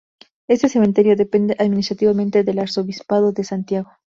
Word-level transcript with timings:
Este 0.49 0.67
cementerio 0.67 1.15
depende 1.15 1.55
administrativamente 1.59 2.43
del 2.43 2.57
arzobispado 2.57 3.33
de 3.33 3.43
Santiago. 3.43 3.91